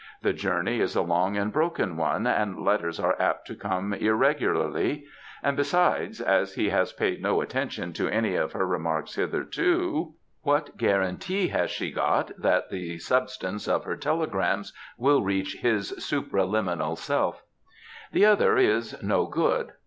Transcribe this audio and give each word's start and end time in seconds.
The 0.23 0.33
journey 0.33 0.79
is 0.79 0.95
a 0.95 1.03
long 1.03 1.37
and 1.37 1.53
broken 1.53 1.95
one, 1.95 2.25
and 2.25 2.57
letters 2.59 2.99
are 2.99 3.15
apt 3.21 3.45
to 3.45 3.55
come 3.55 3.93
irr^ularly; 3.93 5.03
and 5.43 5.55
besides, 5.55 6.19
as 6.19 6.55
he 6.55 6.69
has 6.69 6.91
paid 6.91 7.21
no 7.21 7.39
attention 7.39 7.93
to 7.93 8.07
any 8.09 8.33
of 8.33 8.53
her 8.53 8.65
remarks 8.65 9.13
hitherto, 9.13 10.15
what 10.41 10.75
guarantee 10.75 11.49
has 11.49 11.69
she 11.69 11.91
got 11.91 12.31
that 12.35 12.71
the 12.71 12.97
substance 12.97 13.67
of 13.67 13.83
her 13.83 13.95
telegrams 13.95 14.73
will 14.97 15.21
reach 15.21 15.57
his 15.57 15.91
supraliminal 15.99 16.97
self? 16.97 17.43
The 18.11 18.25
other 18.25 18.57
is 18.57 19.03
no 19.03 19.27
good. 19.27 19.73